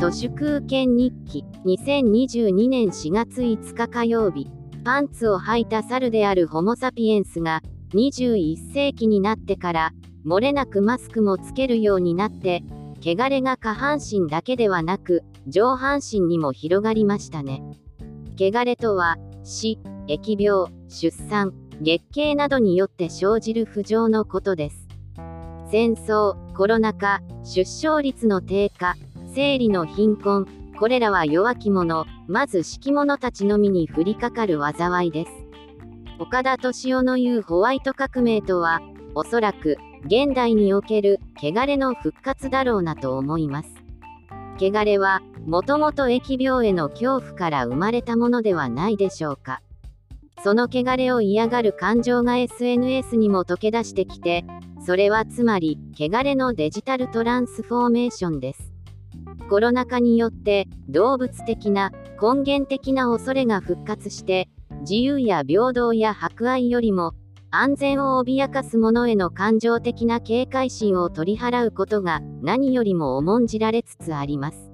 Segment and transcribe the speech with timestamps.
[0.00, 1.44] 都市空権日記。
[1.66, 4.46] 2022年4月5日火曜日
[4.82, 7.60] パンツを履いた猿であるホモ・サピエンスが
[7.92, 9.92] 21世紀になってから
[10.24, 12.62] 漏れなくマスクもつけるようになって
[13.02, 17.62] 汚れが下半身だけではなく上半身にも広がりましたね。
[18.38, 19.78] 汚れとは死
[20.08, 24.88] 疫病出産月経などによって生じる不浄のことです。
[25.70, 28.94] 戦争コロナ禍出生率の低下
[29.34, 30.46] 生理の貧困
[30.78, 35.32] これらは弱き者まず敷物たちのみに降りかかる災いです。
[36.18, 38.80] 岡田敏夫の言うホワイト革命とは
[39.14, 39.76] おそらく
[40.06, 43.68] 現代における汚れの復活だろうなと思います。
[44.58, 49.62] 汚れはもともと疫病への恐怖から生まれたものではないでしょうか。
[50.42, 54.44] その汚れを嫌がる感情が SNS にも溶け出してきて
[54.84, 58.69] それはつまり汚れのデジタルトランスフォーメーションです。
[59.50, 61.90] コロナ禍によって動物的な
[62.22, 64.48] 根源的な恐れが復活して
[64.82, 67.14] 自由や平等や博愛よりも
[67.50, 74.70] 安全を脅かす者への感情的な警戒心を取り払うことが何よりも重んじられつつあります。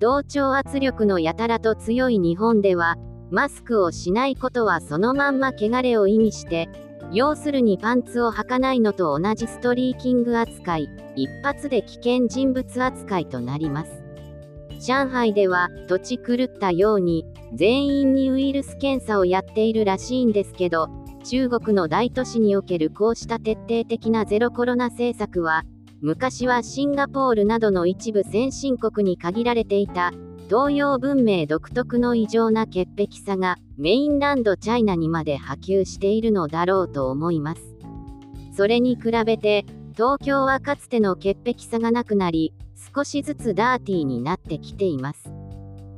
[0.00, 2.96] 同調圧力のやたらと強い日本では、
[3.30, 6.68] マスクをしないことはそのまんま汚れを意味して、
[7.12, 14.02] 要するにパンツを履かないのと同じストリーキング扱い、一発で危険人物扱いとなります。
[14.84, 17.24] 上海では土地狂ったように
[17.54, 20.88] 全員にウイルス検査をやっているらしいんですけど
[21.24, 25.62] 中国の大都市におけるこうした徹底的なゼロコロナ政策は
[26.00, 30.10] 昔はシンガポールなどの一部先進国に限られていた
[30.46, 37.62] 東洋文明独特の異常な潔癖さがメインランドチャイナにまで波及しているのだろうと思います
[38.56, 42.52] それに比べて東京はかつての潔癖さがなくなり
[42.94, 45.30] 少しずつダーティーになってきています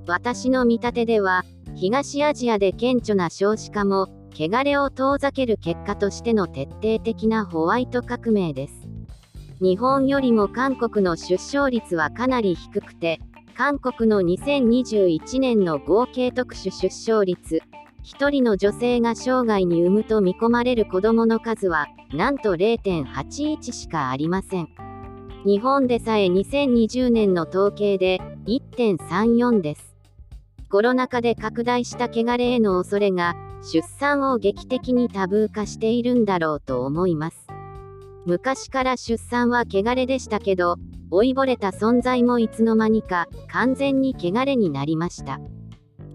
[0.07, 8.75] 私の見立てでは東アジアで顕著な少子化も汚れを遠ざける結果としての徹底的なホワイト革命です。
[9.61, 13.21] 日本よりも韓国の出生率はかなり低くて、
[13.57, 17.63] 韓国の2021年の合計特殊出生率、
[18.03, 24.69] 1人の女性が生涯に産むと見込まれる子供の数は、なんと0.81しかありません。
[25.47, 29.95] 日本でさえ2020年の統計で1.34です。
[30.69, 37.47] コロナ禍で拡大した汚れへの恐れが出産を劇的にタブー化しているんだろうと思います。
[38.27, 40.77] 昔から出産は汚れでしたけど、
[41.11, 45.41] 老いぼれた存在もいつの間にか完全に汚れになりました。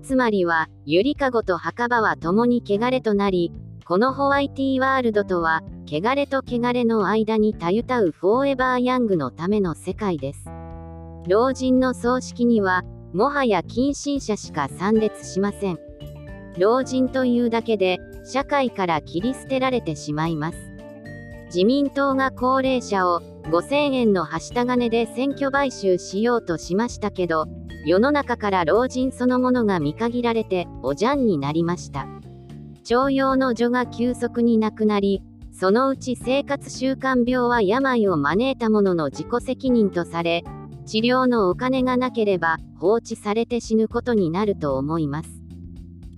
[0.01, 3.51] つまりは、ゆりかごと墓場は共に汚れとなり、
[3.85, 10.45] このホワイティーワールドとは、汚れと汚れの間にたゆたうフォーエバーヤングのための世界です。
[11.27, 12.83] 老人の葬式には、
[13.13, 15.79] もはや近親者しか参列しません。
[16.57, 20.68] 老人というだけで、社会から切り捨てられてしまいます。
[21.49, 27.47] 自民党が高齢者を5000円のはした金で選挙買収しようとしましたけど、
[27.85, 32.07] 世の中から老人そのものが見限られて、おじゃんになりました。
[32.83, 40.43] 徴用の女が急速になくなり、そのうち生活習慣病は病を招いたものの自己責任とされ、
[40.85, 45.29] 治療のお金がなければ放置されて死ぬことになると思います。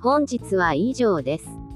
[0.01, 1.60] 本日は以上です。